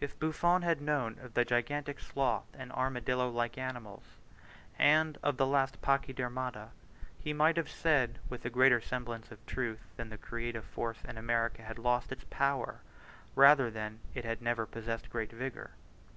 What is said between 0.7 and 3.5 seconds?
known of the gigantic sloth and armadillo